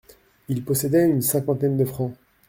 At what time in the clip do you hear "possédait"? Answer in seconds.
0.65-1.07